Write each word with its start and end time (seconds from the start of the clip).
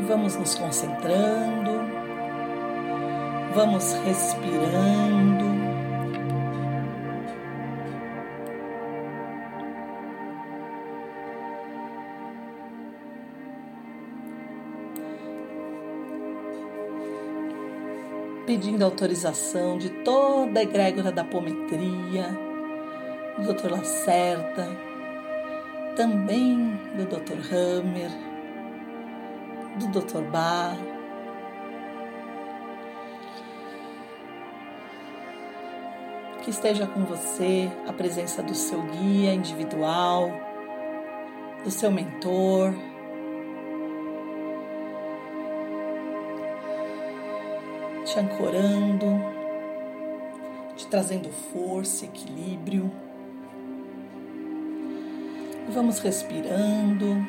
E 0.00 0.02
vamos 0.02 0.34
nos 0.34 0.54
concentrando, 0.54 1.72
vamos 3.54 3.92
respirando. 4.02 5.50
pedindo 18.46 18.84
autorização 18.84 19.78
de 19.78 19.90
toda 20.02 20.58
a 20.58 20.62
egrégora 20.62 21.12
da 21.12 21.22
apometria, 21.22 22.26
do 23.38 23.52
Dr. 23.52 23.70
Lacerda, 23.70 24.66
também 25.94 26.76
do 26.96 27.04
Dr. 27.04 27.54
Hammer, 27.54 28.29
do 29.76 29.86
Dr. 29.88 30.22
Bar. 30.30 30.76
Que 36.42 36.50
esteja 36.50 36.86
com 36.86 37.04
você 37.04 37.70
a 37.86 37.92
presença 37.92 38.42
do 38.42 38.54
seu 38.54 38.82
guia 38.82 39.34
individual, 39.34 40.32
do 41.62 41.70
seu 41.70 41.90
mentor, 41.90 42.72
te 48.04 48.18
ancorando, 48.18 49.06
te 50.76 50.86
trazendo 50.88 51.30
força, 51.30 52.06
equilíbrio. 52.06 52.90
Vamos 55.68 56.00
respirando, 56.00 57.24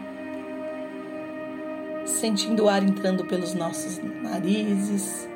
sentindo 2.22 2.66
o 2.66 2.69
ar 2.69 2.83
entrando 2.83 3.25
pelos 3.25 3.55
nossos 3.55 3.97
narizes, 4.22 5.27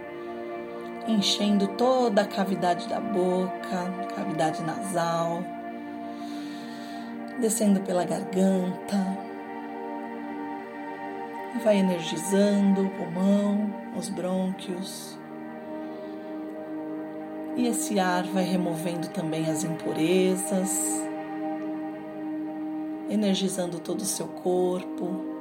enchendo 1.07 1.67
toda 1.69 2.21
a 2.21 2.27
cavidade 2.27 2.87
da 2.87 2.99
boca, 2.99 3.91
cavidade 4.15 4.61
nasal, 4.61 5.43
descendo 7.39 7.79
pela 7.79 8.05
garganta. 8.05 9.17
Vai 11.63 11.77
energizando 11.77 12.85
o 12.85 12.89
pulmão, 12.91 13.73
os 13.97 14.07
brônquios. 14.07 15.17
E 17.55 17.65
esse 17.65 17.99
ar 17.99 18.25
vai 18.25 18.43
removendo 18.43 19.07
também 19.07 19.49
as 19.49 19.63
impurezas, 19.63 21.01
energizando 23.09 23.79
todo 23.79 24.01
o 24.01 24.05
seu 24.05 24.27
corpo, 24.27 25.34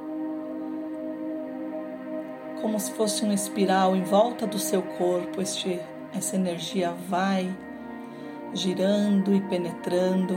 como 2.65 2.79
se 2.79 2.89
fosse 2.93 3.23
uma 3.23 3.35
espiral 3.35 3.95
em 3.95 4.01
volta 4.01 4.47
do 4.47 4.57
seu 4.57 4.81
corpo. 4.81 5.39
Este, 5.39 5.79
essa 6.17 6.35
energia 6.35 6.91
vai 7.07 7.55
girando 8.55 9.35
e 9.35 9.41
penetrando 9.41 10.35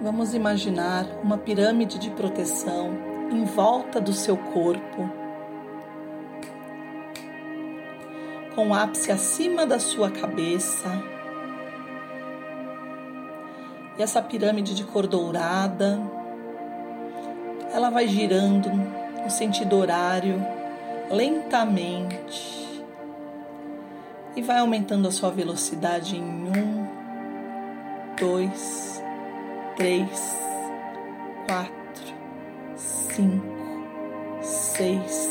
Vamos 0.00 0.32
imaginar 0.32 1.04
uma 1.22 1.36
pirâmide 1.36 1.98
de 1.98 2.08
proteção 2.12 2.96
em 3.30 3.44
volta 3.44 4.00
do 4.00 4.14
seu 4.14 4.38
corpo, 4.38 5.27
com 8.58 8.70
o 8.70 8.74
ápice 8.74 9.12
acima 9.12 9.64
da 9.64 9.78
sua 9.78 10.10
cabeça. 10.10 10.88
E 13.96 14.02
essa 14.02 14.20
pirâmide 14.20 14.74
de 14.74 14.82
cor 14.82 15.06
dourada, 15.06 16.00
ela 17.72 17.88
vai 17.88 18.08
girando 18.08 18.68
no 18.68 19.30
sentido 19.30 19.76
horário 19.76 20.44
lentamente 21.08 22.84
e 24.34 24.42
vai 24.42 24.58
aumentando 24.58 25.06
a 25.06 25.12
sua 25.12 25.30
velocidade 25.30 26.16
em 26.16 26.20
um, 26.20 26.88
dois, 28.18 29.00
três, 29.76 30.36
quatro, 31.46 32.12
cinco, 32.74 33.86
seis, 34.42 35.28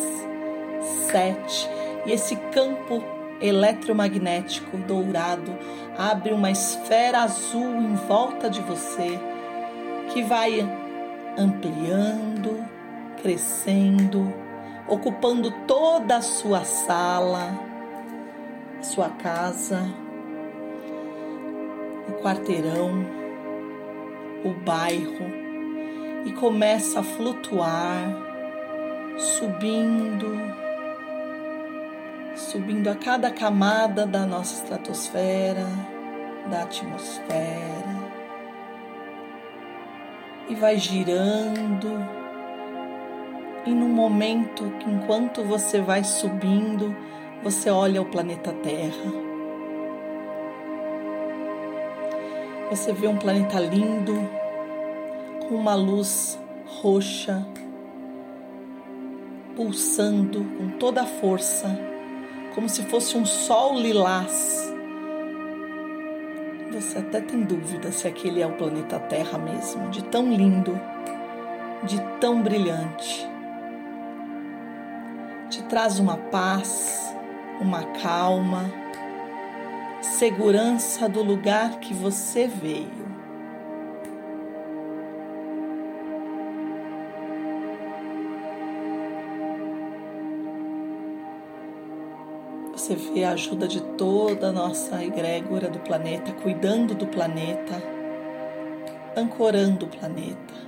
sete. 1.11 1.69
E 2.05 2.13
esse 2.13 2.37
campo 2.53 3.16
eletromagnético 3.41 4.77
dourado 4.77 5.55
abre 5.97 6.33
uma 6.33 6.51
esfera 6.51 7.21
azul 7.21 7.81
em 7.81 7.95
volta 7.95 8.49
de 8.49 8.61
você 8.61 9.19
que 10.13 10.23
vai 10.23 10.59
ampliando, 11.37 12.63
crescendo, 13.21 14.33
ocupando 14.87 15.51
toda 15.67 16.17
a 16.17 16.21
sua 16.21 16.63
sala, 16.63 17.59
sua 18.81 19.09
casa, 19.09 19.81
o 22.07 22.13
quarteirão 22.23 23.17
o 24.43 24.53
bairro 24.53 25.25
e 26.25 26.31
começa 26.33 26.99
a 26.99 27.03
flutuar, 27.03 28.03
subindo, 29.17 30.27
subindo 32.37 32.87
a 32.87 32.95
cada 32.95 33.31
camada 33.31 34.05
da 34.05 34.25
nossa 34.25 34.61
estratosfera, 34.61 35.65
da 36.49 36.63
atmosfera, 36.63 37.97
e 40.47 40.55
vai 40.55 40.77
girando. 40.77 41.89
E 43.65 43.71
no 43.71 43.89
momento 43.89 44.71
enquanto 44.87 45.43
você 45.43 45.81
vai 45.81 46.03
subindo, 46.03 46.95
você 47.43 47.69
olha 47.69 48.01
o 48.01 48.05
planeta 48.05 48.53
Terra. 48.53 49.11
Você 52.69 52.93
vê 52.93 53.07
um 53.07 53.17
planeta 53.17 53.59
lindo, 53.59 54.13
com 55.47 55.55
uma 55.55 55.73
luz 55.73 56.39
roxa, 56.81 57.45
pulsando 59.55 60.45
com 60.57 60.69
toda 60.77 61.01
a 61.01 61.05
força, 61.05 61.96
como 62.57 62.67
se 62.67 62.81
fosse 62.85 63.15
um 63.15 63.23
sol 63.23 63.77
lilás. 63.77 64.73
Você 66.71 66.97
até 66.97 67.21
tem 67.21 67.43
dúvida 67.43 67.91
se 67.91 68.07
aquele 68.07 68.41
é 68.41 68.47
o 68.47 68.53
planeta 68.53 68.99
Terra 68.99 69.37
mesmo, 69.37 69.91
de 69.91 70.03
tão 70.05 70.33
lindo, 70.33 70.75
de 71.83 72.01
tão 72.19 72.41
brilhante. 72.41 73.29
Te 75.51 75.61
traz 75.65 75.99
uma 75.99 76.17
paz, 76.17 77.15
uma 77.61 77.83
calma 78.01 78.65
segurança 80.01 81.07
do 81.07 81.21
lugar 81.21 81.79
que 81.79 81.93
você 81.93 82.47
veio. 82.47 83.06
Você 92.77 92.95
vê 92.95 93.23
a 93.23 93.31
ajuda 93.31 93.67
de 93.67 93.81
toda 93.81 94.49
a 94.49 94.51
nossa 94.51 95.03
egrégora 95.03 95.67
do 95.67 95.79
planeta, 95.79 96.31
cuidando 96.31 96.93
do 96.93 97.07
planeta, 97.07 97.81
ancorando 99.15 99.87
o 99.87 99.89
planeta. 99.89 100.67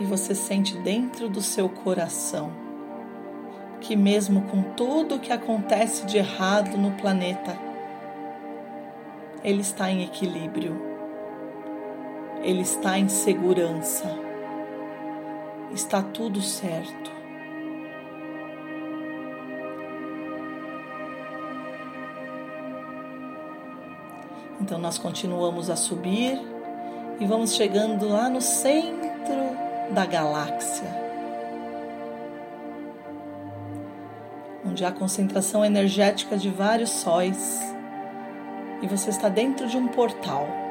e 0.00 0.04
você 0.04 0.32
sente 0.32 0.78
dentro 0.78 1.28
do 1.28 1.42
seu 1.42 1.68
coração 1.68 2.52
que, 3.80 3.96
mesmo 3.96 4.42
com 4.42 4.62
tudo 4.62 5.16
o 5.16 5.18
que 5.18 5.32
acontece 5.32 6.06
de 6.06 6.18
errado 6.18 6.78
no 6.78 6.92
planeta, 6.92 7.58
ele 9.42 9.60
está 9.60 9.90
em 9.90 10.04
equilíbrio, 10.04 10.80
ele 12.44 12.60
está 12.60 12.96
em 12.96 13.08
segurança, 13.08 14.27
está 15.72 16.02
tudo 16.02 16.40
certo. 16.40 17.18
Então 24.60 24.78
nós 24.78 24.98
continuamos 24.98 25.70
a 25.70 25.76
subir 25.76 26.38
e 27.20 27.26
vamos 27.26 27.54
chegando 27.54 28.08
lá 28.08 28.28
no 28.28 28.40
centro 28.40 29.56
da 29.90 30.04
galáxia, 30.04 30.88
onde 34.66 34.84
há 34.84 34.92
concentração 34.92 35.64
energética 35.64 36.36
de 36.36 36.50
vários 36.50 36.90
sóis 36.90 37.60
e 38.82 38.86
você 38.86 39.10
está 39.10 39.28
dentro 39.28 39.66
de 39.66 39.76
um 39.76 39.88
portal. 39.88 40.67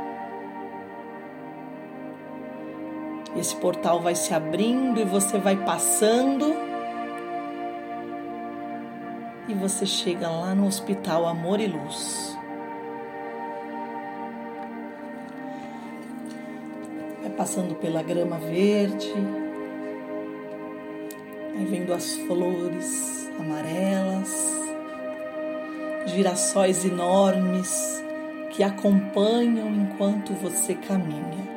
Esse 3.39 3.55
portal 3.55 4.01
vai 4.01 4.15
se 4.15 4.33
abrindo 4.33 4.99
e 4.99 5.05
você 5.05 5.37
vai 5.37 5.55
passando. 5.55 6.55
E 9.47 9.53
você 9.53 9.85
chega 9.85 10.27
lá 10.27 10.53
no 10.55 10.65
Hospital 10.65 11.25
Amor 11.25 11.59
e 11.59 11.67
Luz. 11.67 12.37
Vai 17.21 17.29
passando 17.31 17.75
pela 17.75 18.01
grama 18.01 18.37
verde, 18.37 19.13
vai 21.55 21.65
vendo 21.65 21.93
as 21.93 22.15
flores 22.15 23.29
amarelas, 23.39 24.33
girassóis 26.07 26.83
enormes 26.83 28.03
que 28.51 28.63
acompanham 28.63 29.69
enquanto 29.69 30.33
você 30.33 30.73
caminha. 30.73 31.56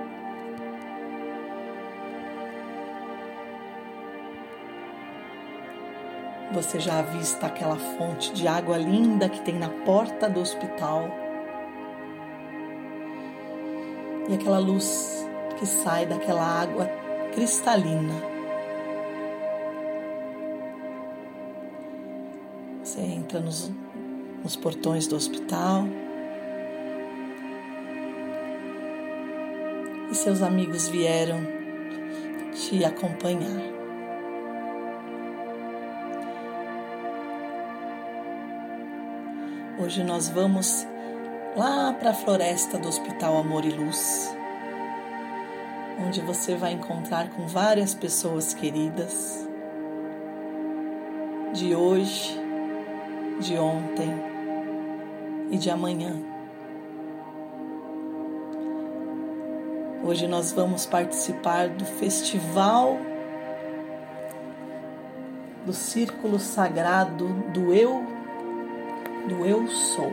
Você 6.52 6.80
já 6.80 6.98
avista 6.98 7.46
aquela 7.46 7.76
fonte 7.76 8.32
de 8.32 8.48
água 8.48 8.76
linda 8.76 9.28
que 9.28 9.40
tem 9.42 9.54
na 9.54 9.68
porta 9.68 10.28
do 10.28 10.40
hospital. 10.40 11.08
E 14.28 14.34
aquela 14.34 14.58
luz 14.58 15.24
que 15.58 15.64
sai 15.64 16.06
daquela 16.06 16.42
água 16.42 16.90
cristalina. 17.32 18.14
Você 22.82 23.00
entra 23.00 23.38
nos, 23.38 23.70
nos 24.42 24.56
portões 24.56 25.06
do 25.06 25.14
hospital. 25.14 25.84
E 30.10 30.14
seus 30.16 30.42
amigos 30.42 30.88
vieram 30.88 31.46
te 32.52 32.84
acompanhar. 32.84 33.79
Hoje 39.82 40.04
nós 40.04 40.28
vamos 40.28 40.86
lá 41.56 41.94
para 41.94 42.10
a 42.10 42.14
floresta 42.14 42.76
do 42.76 42.86
Hospital 42.86 43.38
Amor 43.38 43.64
e 43.64 43.70
Luz, 43.70 44.30
onde 46.06 46.20
você 46.20 46.54
vai 46.54 46.72
encontrar 46.72 47.30
com 47.30 47.46
várias 47.46 47.94
pessoas 47.94 48.52
queridas 48.52 49.48
de 51.54 51.74
hoje, 51.74 52.38
de 53.40 53.56
ontem 53.56 54.12
e 55.50 55.56
de 55.56 55.70
amanhã. 55.70 56.14
Hoje 60.04 60.26
nós 60.26 60.52
vamos 60.52 60.84
participar 60.84 61.70
do 61.70 61.86
festival 61.86 62.98
do 65.64 65.72
Círculo 65.72 66.38
Sagrado 66.38 67.28
do 67.54 67.72
Eu 67.72 68.19
do 69.30 69.46
Eu 69.46 69.68
Sou. 69.68 70.12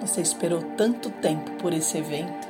Você 0.00 0.20
esperou 0.20 0.62
tanto 0.76 1.10
tempo 1.10 1.52
por 1.52 1.72
esse 1.72 1.96
evento 1.96 2.48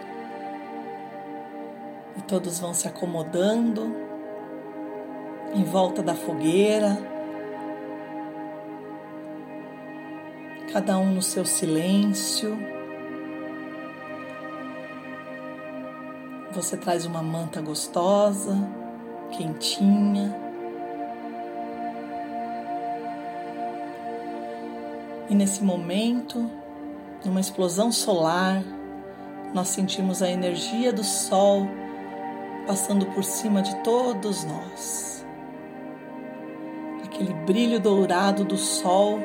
e 2.16 2.22
todos 2.22 2.58
vão 2.58 2.72
se 2.72 2.88
acomodando 2.88 3.94
em 5.52 5.62
volta 5.64 6.02
da 6.02 6.14
fogueira, 6.14 6.98
cada 10.72 10.98
um 10.98 11.12
no 11.12 11.22
seu 11.22 11.44
silêncio. 11.44 12.58
Você 16.52 16.76
traz 16.76 17.04
uma 17.04 17.22
manta 17.22 17.60
gostosa 17.60 18.83
quentinha. 19.36 20.34
E 25.28 25.34
nesse 25.34 25.62
momento, 25.62 26.50
numa 27.24 27.40
explosão 27.40 27.90
solar, 27.90 28.62
nós 29.52 29.68
sentimos 29.68 30.22
a 30.22 30.30
energia 30.30 30.92
do 30.92 31.02
Sol 31.02 31.66
passando 32.66 33.06
por 33.06 33.24
cima 33.24 33.62
de 33.62 33.74
todos 33.82 34.44
nós. 34.44 35.26
Aquele 37.04 37.32
brilho 37.32 37.80
dourado 37.80 38.44
do 38.44 38.56
Sol 38.56 39.18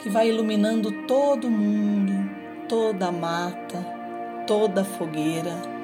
que 0.00 0.08
vai 0.08 0.28
iluminando 0.28 1.06
todo 1.06 1.50
mundo, 1.50 2.30
toda 2.68 3.08
a 3.08 3.12
mata, 3.12 3.84
toda 4.46 4.82
a 4.82 4.84
fogueira 4.84 5.75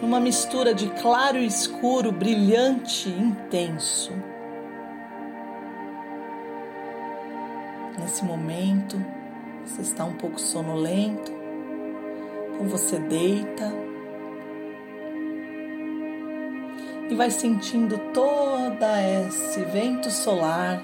numa 0.00 0.20
mistura 0.20 0.74
de 0.74 0.88
claro 0.90 1.38
e 1.38 1.46
escuro, 1.46 2.12
brilhante 2.12 3.08
e 3.08 3.20
intenso. 3.20 4.12
Nesse 7.98 8.24
momento, 8.24 8.96
você 9.64 9.82
está 9.82 10.04
um 10.04 10.14
pouco 10.14 10.40
sonolento, 10.40 11.32
então 12.54 12.66
você 12.68 12.98
deita 12.98 13.72
e 17.10 17.14
vai 17.14 17.30
sentindo 17.30 17.98
toda 18.12 19.02
esse 19.02 19.60
vento 19.64 20.10
solar 20.10 20.82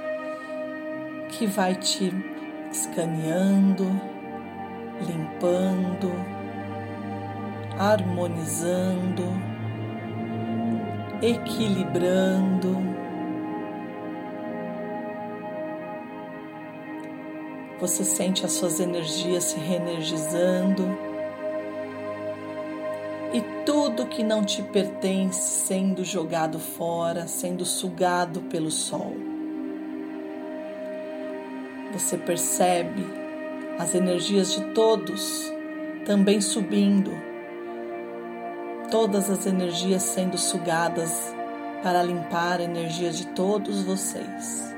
que 1.31 1.47
vai 1.47 1.75
te 1.75 2.13
escaneando, 2.71 3.85
limpando, 5.07 6.34
harmonizando, 7.79 9.25
equilibrando. 11.21 12.77
Você 17.81 18.05
sente 18.05 18.45
as 18.45 18.53
suas 18.53 18.81
energias 18.81 19.45
se 19.45 19.59
reenergizando 19.59 20.85
e 23.33 23.41
tudo 23.67 24.07
que 24.07 24.23
não 24.23 24.45
te 24.45 24.63
pertence 24.63 25.67
sendo 25.67 26.05
jogado 26.05 26.59
fora, 26.59 27.27
sendo 27.27 27.65
sugado 27.65 28.41
pelo 28.43 28.71
sol. 28.71 29.13
Você 31.93 32.17
percebe 32.17 33.05
as 33.79 33.95
energias 33.95 34.53
de 34.55 34.73
todos 34.73 35.53
também 36.07 36.41
subindo 36.41 37.34
todas 38.95 39.29
as 39.29 39.45
energias 39.45 40.05
sendo 40.05 40.39
sugadas 40.39 41.35
para 41.83 42.01
limpar 42.01 42.61
a 42.61 42.63
energia 42.63 43.11
de 43.11 43.27
todos 43.27 43.83
vocês. 43.83 44.73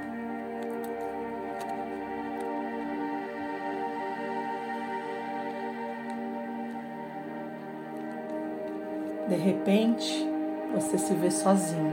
De 9.29 9.37
repente, 9.37 10.27
você 10.75 10.97
se 10.97 11.13
vê 11.13 11.31
sozinho. 11.31 11.93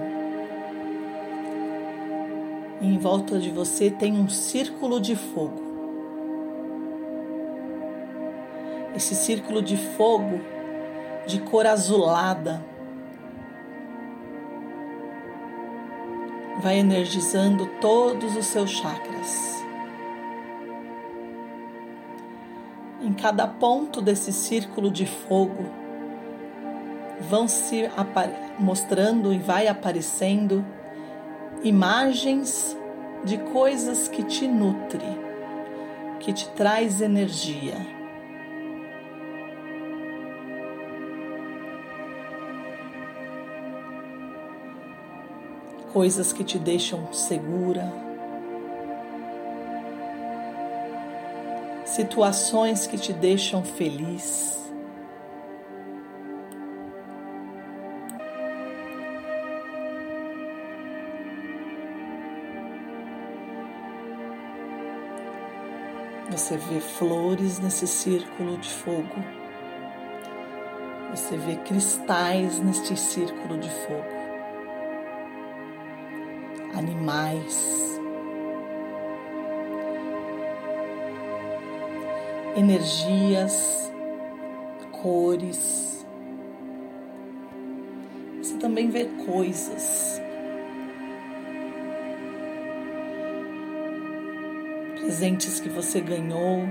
Em 2.81 2.97
volta 2.97 3.37
de 3.37 3.49
você 3.49 3.91
tem 3.91 4.13
um 4.13 4.29
círculo 4.29 5.01
de 5.01 5.17
fogo. 5.17 5.61
Esse 8.95 9.13
círculo 9.13 9.61
de 9.61 9.75
fogo 9.75 10.52
de 11.25 11.39
cor 11.41 11.65
azulada. 11.65 12.63
Vai 16.61 16.77
energizando 16.79 17.65
todos 17.81 18.35
os 18.35 18.45
seus 18.45 18.69
chakras. 18.69 19.63
Em 23.01 23.13
cada 23.13 23.47
ponto 23.47 24.01
desse 24.01 24.31
círculo 24.31 24.89
de 24.89 25.05
fogo 25.05 25.65
vão 27.29 27.47
se 27.47 27.89
mostrando 28.59 29.33
e 29.33 29.39
vai 29.39 29.67
aparecendo 29.67 30.65
imagens 31.63 32.77
de 33.23 33.37
coisas 33.37 34.07
que 34.07 34.23
te 34.23 34.47
nutre, 34.47 35.05
que 36.19 36.33
te 36.33 36.47
traz 36.49 37.01
energia. 37.01 37.92
Coisas 45.93 46.33
que 46.33 46.43
te 46.43 46.57
deixam 46.57 47.13
segura, 47.13 47.93
situações 51.85 52.87
que 52.87 52.97
te 52.97 53.13
deixam 53.13 53.63
feliz. 53.63 54.51
Você 66.31 66.57
vê 66.57 66.79
flores 66.79 67.59
nesse 67.59 67.85
círculo 67.85 68.57
de 68.57 68.69
fogo. 68.69 69.23
Você 71.11 71.37
vê 71.37 71.55
cristais 71.57 72.57
neste 72.57 72.97
círculo 72.97 73.59
de 73.59 73.69
fogo. 73.69 74.22
Animais. 76.83 77.99
Energias, 82.55 83.91
cores. 84.91 86.05
Você 88.41 88.57
também 88.57 88.89
vê 88.89 89.05
coisas. 89.25 90.21
presentes 95.03 95.59
que 95.59 95.69
você 95.69 96.01
ganhou, 96.01 96.67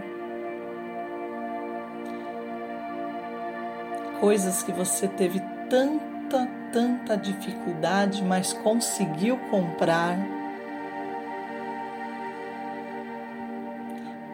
coisas 4.20 4.62
que 4.62 4.72
você 4.72 5.06
teve 5.06 5.40
tanta, 5.70 6.48
tanta 6.72 7.16
dificuldade, 7.16 8.22
mas 8.22 8.52
conseguiu 8.52 9.36
comprar. 9.50 10.18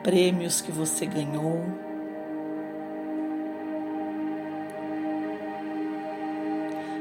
Prêmios 0.03 0.61
que 0.61 0.73
você 0.73 1.05
ganhou. 1.05 1.61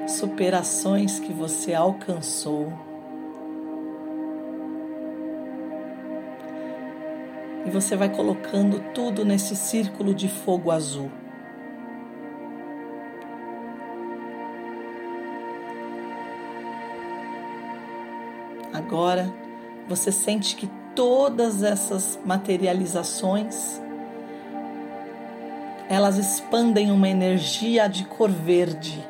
Superações 0.07 1.19
que 1.19 1.31
você 1.31 1.73
alcançou. 1.73 2.87
e 7.67 7.69
você 7.69 7.97
vai 7.97 8.07
colocando 8.07 8.79
tudo 8.93 9.25
nesse 9.25 9.53
círculo 9.53 10.13
de 10.13 10.29
fogo 10.29 10.71
azul. 10.71 11.11
Agora 18.87 19.29
você 19.85 20.13
sente 20.13 20.55
que 20.55 20.65
todas 20.95 21.61
essas 21.61 22.17
materializações 22.23 23.81
elas 25.89 26.17
expandem 26.17 26.89
uma 26.89 27.09
energia 27.09 27.89
de 27.89 28.05
cor 28.05 28.29
verde. 28.29 29.05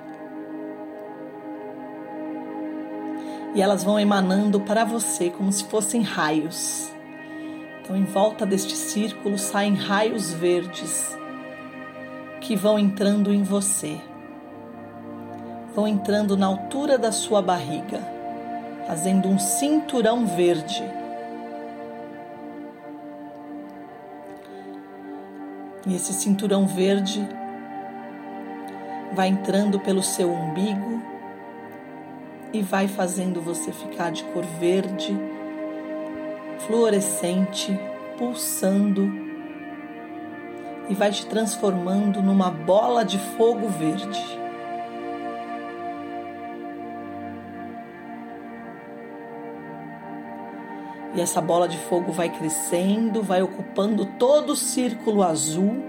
E 3.53 3.61
elas 3.61 3.83
vão 3.83 3.99
emanando 3.99 4.59
para 4.61 4.83
você 4.83 5.29
como 5.29 5.51
se 5.51 5.63
fossem 5.65 6.01
raios. 6.01 6.91
Então, 7.79 7.95
em 7.95 8.03
volta 8.03 8.47
deste 8.47 8.75
círculo 8.75 9.37
saem 9.37 9.75
raios 9.75 10.33
verdes 10.33 11.15
que 12.41 12.55
vão 12.55 12.79
entrando 12.79 13.31
em 13.31 13.43
você, 13.43 14.01
vão 15.75 15.87
entrando 15.87 16.35
na 16.35 16.47
altura 16.47 16.97
da 16.97 17.11
sua 17.11 17.43
barriga, 17.43 18.16
fazendo 18.87 19.27
um 19.27 19.37
cinturão 19.37 20.25
verde. 20.25 20.83
E 25.85 25.93
esse 25.95 26.13
cinturão 26.13 26.65
verde 26.65 27.27
vai 29.13 29.27
entrando 29.27 29.79
pelo 29.79 30.01
seu 30.01 30.31
umbigo 30.31 31.01
e 32.53 32.61
vai 32.61 32.87
fazendo 32.87 33.41
você 33.41 33.71
ficar 33.71 34.11
de 34.11 34.23
cor 34.25 34.45
verde 34.59 35.15
fluorescente, 36.65 37.77
pulsando 38.17 39.11
e 40.89 40.93
vai 40.93 41.11
te 41.11 41.25
transformando 41.25 42.21
numa 42.21 42.49
bola 42.49 43.03
de 43.03 43.19
fogo 43.37 43.67
verde. 43.67 44.46
E 51.17 51.21
essa 51.21 51.41
bola 51.41 51.67
de 51.67 51.79
fogo 51.79 52.11
vai 52.11 52.29
crescendo, 52.29 53.23
vai 53.23 53.41
ocupando 53.41 54.05
todo 54.05 54.51
o 54.51 54.55
círculo 54.55 55.23
azul. 55.23 55.83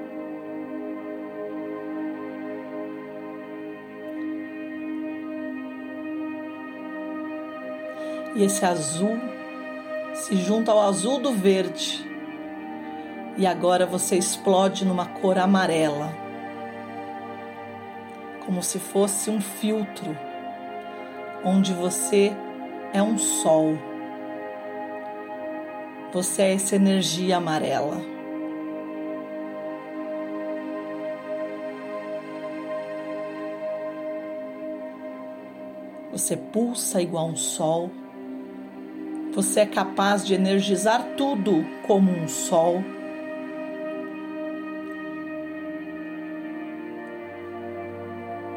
E 8.34 8.42
esse 8.42 8.64
azul 8.64 9.18
se 10.14 10.34
junta 10.36 10.72
ao 10.72 10.80
azul 10.80 11.20
do 11.20 11.32
verde 11.32 12.08
e 13.36 13.46
agora 13.46 13.84
você 13.84 14.16
explode 14.16 14.86
numa 14.86 15.04
cor 15.04 15.36
amarela, 15.36 16.10
como 18.46 18.62
se 18.62 18.78
fosse 18.78 19.28
um 19.28 19.42
filtro, 19.42 20.16
onde 21.44 21.74
você 21.74 22.34
é 22.94 23.02
um 23.02 23.18
sol. 23.18 23.87
Você 26.12 26.40
é 26.42 26.54
essa 26.54 26.74
energia 26.74 27.36
amarela. 27.36 28.00
Você 36.10 36.34
pulsa 36.34 37.02
igual 37.02 37.28
um 37.28 37.36
sol. 37.36 37.90
Você 39.34 39.60
é 39.60 39.66
capaz 39.66 40.26
de 40.26 40.34
energizar 40.34 41.14
tudo 41.16 41.64
como 41.86 42.10
um 42.10 42.26
sol. 42.26 42.82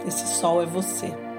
Esse 0.08 0.26
sol 0.28 0.64
é 0.64 0.66
você. 0.66 1.31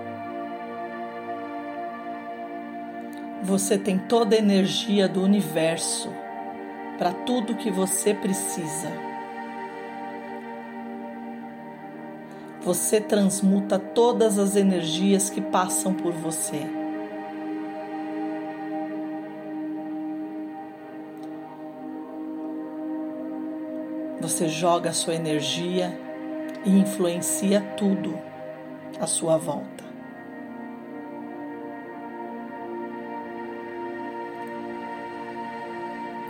Você 3.42 3.76
tem 3.76 3.98
toda 3.98 4.36
a 4.36 4.38
energia 4.38 5.08
do 5.08 5.20
universo 5.20 6.08
para 6.96 7.12
tudo 7.12 7.56
que 7.56 7.72
você 7.72 8.14
precisa. 8.14 8.88
Você 12.60 13.00
transmuta 13.00 13.80
todas 13.80 14.38
as 14.38 14.54
energias 14.54 15.28
que 15.28 15.40
passam 15.40 15.92
por 15.92 16.12
você. 16.12 16.60
Você 24.20 24.48
joga 24.48 24.90
a 24.90 24.92
sua 24.92 25.16
energia 25.16 25.98
e 26.64 26.70
influencia 26.70 27.60
tudo 27.76 28.16
à 29.00 29.06
sua 29.08 29.36
volta. 29.36 29.91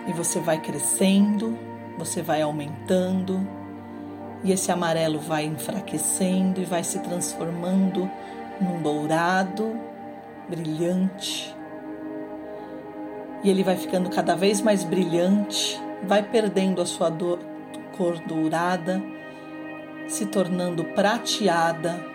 E 0.07 0.13
você 0.13 0.41
vai 0.41 0.61
crescendo, 0.61 1.59
você 1.97 2.23
vai 2.23 2.43
aumentando, 2.43 3.47
e 4.45 4.51
esse 4.51 4.73
amarelo 4.73 5.21
vai 5.21 5.45
enfraquecendo 5.45 6.61
e 6.61 6.65
vai 6.65 6.83
se 6.83 6.99
transformando 6.99 8.11
num 8.61 8.83
dourado 8.83 9.79
brilhante. 10.49 11.55
E 13.45 13.51
ele 13.51 13.63
vai 13.63 13.77
ficando 13.77 14.11
cada 14.11 14.35
vez 14.35 14.61
mais 14.61 14.85
brilhante, 14.85 15.81
vai 16.05 16.23
perdendo 16.23 16.81
a 16.81 16.87
sua 16.87 17.11
cor 17.97 18.19
dourada, 18.27 19.03
se 20.09 20.27
tornando 20.27 20.85
prateada 20.85 22.13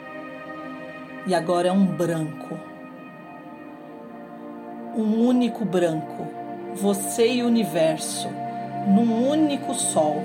e 1.25 1.35
agora 1.35 1.69
é 1.69 1.71
um 1.71 1.85
branco. 1.85 2.57
Um 4.95 5.27
único 5.27 5.65
branco, 5.65 6.27
você 6.77 7.27
e 7.27 7.43
o 7.43 7.47
universo, 7.47 8.29
num 8.87 9.27
único 9.27 9.73
sol. 9.73 10.23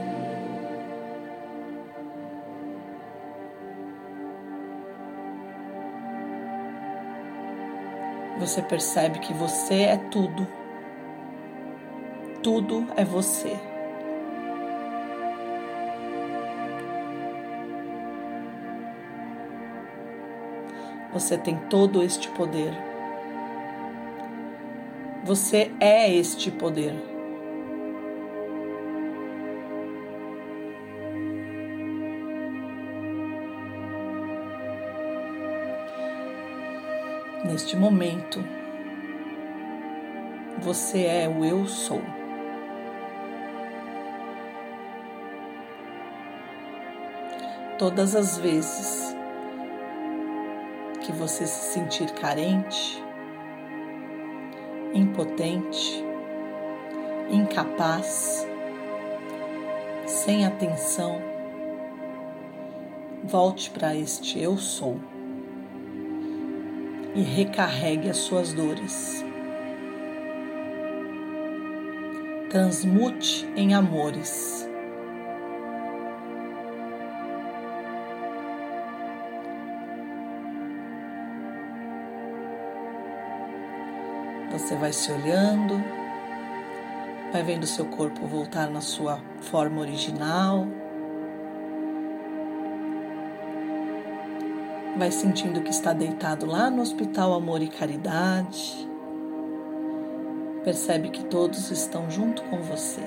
Você 8.39 8.61
percebe 8.61 9.19
que 9.21 9.33
você 9.33 9.85
é 9.85 9.97
tudo. 9.97 10.47
Tudo 12.43 12.87
é 12.97 13.05
você. 13.05 13.57
Você 21.15 21.39
tem 21.39 21.57
todo 21.71 22.03
este 22.03 22.29
poder. 22.29 22.92
Você 25.25 25.71
é 25.79 26.13
este 26.13 26.51
poder. 26.51 26.93
Neste 37.45 37.77
momento, 37.77 38.45
você 40.59 41.05
é 41.05 41.29
o 41.29 41.45
Eu 41.45 41.67
Sou. 41.67 42.03
Todas 47.79 48.17
as 48.17 48.39
vezes 48.39 49.15
que 51.01 51.13
você 51.13 51.47
se 51.47 51.75
sentir 51.75 52.11
carente, 52.13 53.01
impotente, 54.95 56.05
incapaz, 57.31 58.47
sem 60.07 60.45
atenção, 60.45 61.21
volte 63.25 63.71
para 63.71 63.97
este 63.97 64.41
Eu 64.41 64.57
Sou 64.59 65.01
e 67.15 67.23
recarregue 67.23 68.09
as 68.11 68.19
suas 68.19 68.53
dores. 68.53 69.25
Transmute 72.51 73.49
em 73.57 73.75
amores. 73.75 74.69
Você 84.73 84.79
vai 84.79 84.93
se 84.95 85.13
olhando, 85.13 85.85
vai 87.31 87.43
vendo 87.43 87.67
seu 87.67 87.85
corpo 87.85 88.27
voltar 88.27 88.71
na 88.71 88.81
sua 88.81 89.21
forma 89.43 89.83
original. 89.83 90.67
Vai 94.97 95.13
sentindo 95.13 95.61
que 95.61 95.69
está 95.69 95.93
deitado 95.93 96.47
lá 96.47 96.71
no 96.71 96.81
Hospital 96.81 97.35
Amor 97.35 97.61
e 97.61 97.69
Caridade. 97.69 98.89
Percebe 100.65 101.11
que 101.11 101.27
todos 101.27 101.71
estão 101.71 102.11
junto 102.11 102.43
com 102.45 102.63
você. 102.63 103.03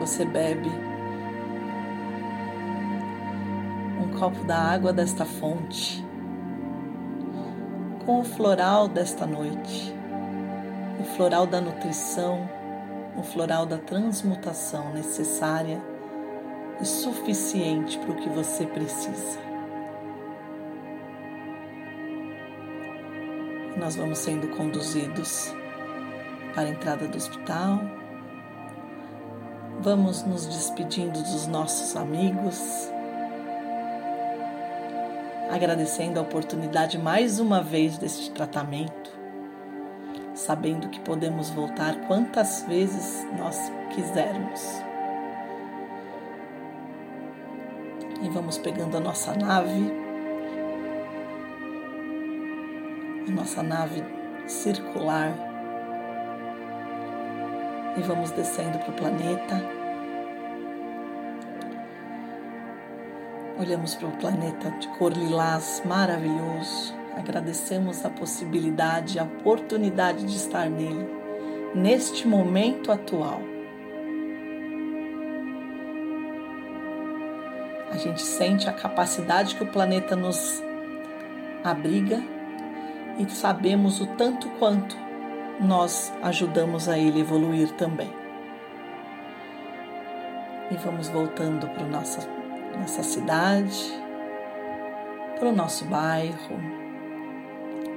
Você 0.00 0.24
bebe 0.24 0.93
um 4.00 4.18
copo 4.18 4.44
da 4.44 4.56
água 4.56 4.92
desta 4.92 5.24
fonte 5.24 6.04
com 8.04 8.20
o 8.20 8.24
floral 8.24 8.88
desta 8.88 9.26
noite, 9.26 9.94
o 11.00 11.04
floral 11.04 11.46
da 11.46 11.60
nutrição 11.60 12.46
um 13.16 13.22
floral 13.22 13.64
da 13.64 13.78
transmutação 13.78 14.92
necessária 14.92 15.80
e 16.80 16.84
suficiente 16.84 17.98
para 17.98 18.10
o 18.10 18.16
que 18.16 18.28
você 18.28 18.66
precisa. 18.66 19.38
Nós 23.76 23.96
vamos 23.96 24.18
sendo 24.18 24.48
conduzidos 24.56 25.54
para 26.54 26.64
a 26.64 26.68
entrada 26.68 27.06
do 27.06 27.16
hospital. 27.16 27.80
Vamos 29.80 30.22
nos 30.24 30.46
despedindo 30.46 31.20
dos 31.20 31.46
nossos 31.46 31.96
amigos, 31.96 32.90
agradecendo 35.54 36.18
a 36.18 36.22
oportunidade 36.22 36.98
mais 36.98 37.38
uma 37.38 37.62
vez 37.62 37.96
deste 37.96 38.30
tratamento 38.30 39.04
sabendo 40.34 40.88
que 40.88 41.00
podemos 41.00 41.50
voltar 41.50 41.94
quantas 42.06 42.64
vezes 42.68 43.26
nós 43.38 43.56
quisermos. 43.94 44.60
E 48.22 48.28
vamos 48.30 48.58
pegando 48.58 48.96
a 48.96 49.00
nossa 49.00 49.34
nave, 49.34 49.92
a 53.28 53.30
nossa 53.30 53.62
nave 53.62 54.02
circular, 54.46 55.32
e 57.96 58.00
vamos 58.02 58.30
descendo 58.32 58.78
para 58.78 58.90
o 58.90 58.94
planeta. 58.94 59.83
Olhamos 63.64 63.94
para 63.94 64.08
o 64.08 64.16
planeta 64.18 64.70
de 64.72 64.88
cor 64.88 65.10
lilás 65.10 65.82
maravilhoso 65.86 66.94
Agradecemos 67.16 68.04
a 68.04 68.10
possibilidade, 68.10 69.18
a 69.18 69.22
oportunidade 69.22 70.26
de 70.26 70.36
estar 70.36 70.68
nele, 70.68 71.08
neste 71.74 72.28
momento 72.28 72.92
atual. 72.92 73.40
A 77.90 77.96
gente 77.96 78.20
sente 78.20 78.68
a 78.68 78.72
capacidade 78.72 79.54
que 79.54 79.62
o 79.62 79.72
planeta 79.72 80.14
nos 80.14 80.62
abriga 81.62 82.22
e 83.18 83.30
sabemos 83.30 83.98
o 83.98 84.06
tanto 84.08 84.50
quanto 84.58 84.94
nós 85.58 86.12
ajudamos 86.22 86.86
a 86.86 86.98
ele 86.98 87.20
evoluir 87.20 87.70
também. 87.76 88.12
E 90.70 90.74
vamos 90.76 91.08
voltando 91.08 91.66
para 91.68 91.86
nossa, 91.86 92.33
nossa 92.78 93.02
cidade, 93.02 93.92
para 95.38 95.48
o 95.48 95.52
nosso 95.52 95.84
bairro, 95.86 96.84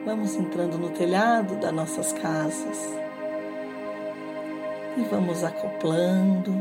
Vamos 0.07 0.37
entrando 0.37 0.77
no 0.77 0.89
telhado 0.91 1.57
das 1.57 1.73
nossas 1.73 2.13
casas 2.13 2.79
e 4.95 5.01
vamos 5.11 5.43
acoplando, 5.43 6.55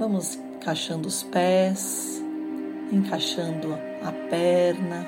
vamos 0.00 0.34
encaixando 0.34 1.06
os 1.06 1.22
pés, 1.22 2.20
encaixando 2.90 3.78
a 4.04 4.10
perna, 4.28 5.06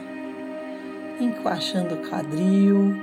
encaixando 1.18 1.96
o 1.96 2.08
quadril, 2.08 2.94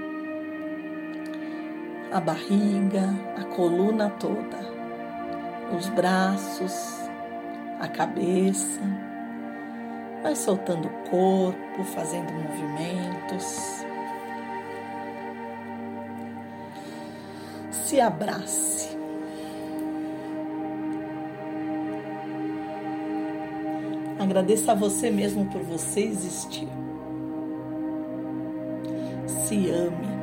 a 2.14 2.22
barriga, 2.22 3.14
a 3.36 3.44
coluna 3.44 4.10
toda, 4.10 4.58
os 5.78 5.90
braços, 5.90 7.01
a 7.82 7.88
cabeça 7.90 8.82
Vai 10.22 10.36
soltando 10.36 10.88
o 10.88 11.10
corpo, 11.10 11.84
fazendo 11.84 12.32
movimentos. 12.32 13.84
Se 17.72 18.00
abrace. 18.00 18.96
Agradeça 24.20 24.74
a 24.74 24.76
você 24.76 25.10
mesmo 25.10 25.48
por 25.48 25.64
você 25.64 26.02
existir. 26.02 26.70
Se 29.48 29.72
ame. 29.72 30.21